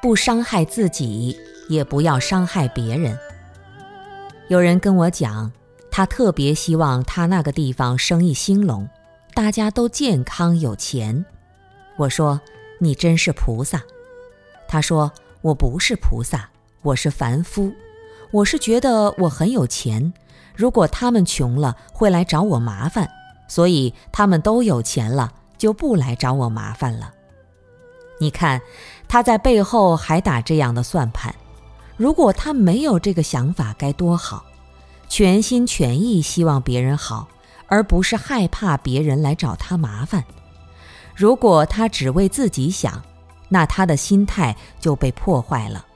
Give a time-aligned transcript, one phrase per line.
[0.00, 1.36] 不伤害自己，
[1.68, 3.18] 也不要伤害别人。
[4.48, 5.50] 有人跟我讲，
[5.90, 8.88] 他特别希望他那个地方生意兴隆，
[9.34, 11.24] 大家都健康有钱。
[11.96, 12.40] 我说
[12.78, 13.82] ：“你真是菩萨。”
[14.68, 15.10] 他说
[15.42, 16.48] ：“我不是菩萨，
[16.82, 17.72] 我是凡夫。
[18.30, 20.12] 我是觉得我很有钱，
[20.54, 23.08] 如果他们穷了会来找我麻烦，
[23.48, 27.14] 所以他们都有钱了就不来找我麻烦了。”
[28.20, 28.60] 你看，
[29.08, 31.34] 他在背后还打这样的算盘。
[31.96, 34.44] 如果他没有这个想法，该多好！
[35.08, 37.26] 全心全意希望别人好，
[37.66, 40.22] 而不是害怕别人来找他麻烦。
[41.16, 43.02] 如果他只为自己想，
[43.48, 45.86] 那他的心态就被破坏了。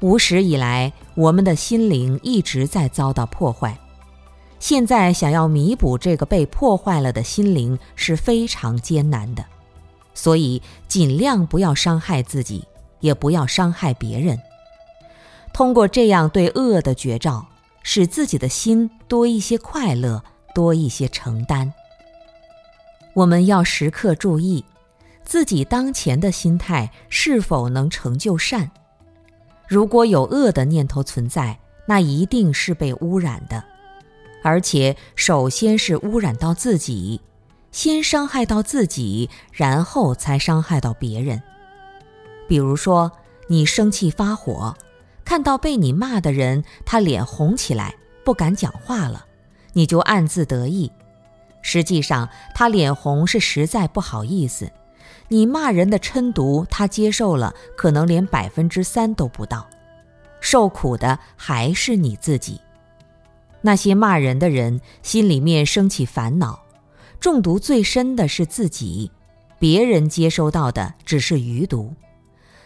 [0.00, 3.76] 无始以来，我们的心灵一直在遭到破坏。
[4.58, 9.44] 现在想要弥补这个被破坏了的心灵是非常艰难的。
[10.20, 12.62] 所以，尽量不要伤害自己，
[13.00, 14.38] 也不要伤害别人。
[15.50, 17.46] 通过这样对恶的绝招，
[17.82, 20.22] 使自己的心多一些快乐，
[20.54, 21.72] 多一些承担。
[23.14, 24.62] 我们要时刻注意
[25.24, 28.70] 自己当前的心态是否能成就善。
[29.66, 33.64] 如果有恶的念头存在，那一定是被污染的，
[34.44, 37.22] 而且首先是污染到自己。
[37.72, 41.42] 先伤害到自己，然后才伤害到别人。
[42.48, 43.12] 比如说，
[43.48, 44.76] 你生气发火，
[45.24, 49.24] 看到被你骂的人，他脸红起来，不敢讲话了，
[49.72, 50.90] 你就暗自得意。
[51.62, 54.70] 实际上，他脸红是实在不好意思。
[55.28, 59.68] 你骂人的嗔毒，他接受了，可能连百分之三都不到，
[60.40, 62.60] 受苦的还是你自己。
[63.60, 66.60] 那些骂人的人心里面升起烦恼。
[67.20, 69.10] 中毒最深的是自己，
[69.58, 71.94] 别人接收到的只是余毒。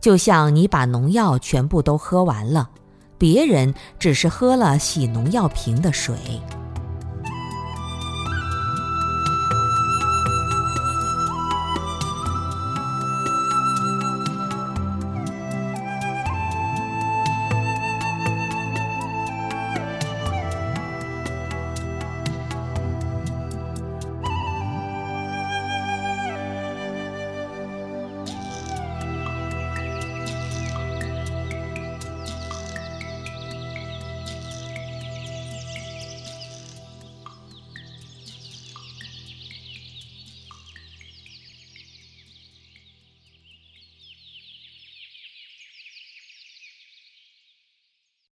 [0.00, 2.70] 就像你把农药全部都喝完了，
[3.18, 6.14] 别人只是喝了洗农药瓶的水。